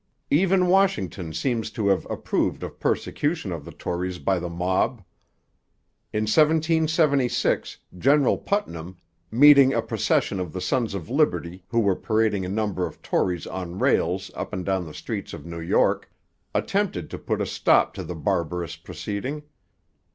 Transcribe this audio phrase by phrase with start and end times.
[0.31, 5.03] Even Washington seems to have approved of persecution of the Tories by the mob.
[6.11, 8.97] In 1776 General Putnam,
[9.29, 13.45] meeting a procession of the Sons of Liberty who were parading a number of Tories
[13.45, 16.11] on rails up and down the street's of New York,
[16.55, 19.43] attempted to put a stop to the barbarous proceeding.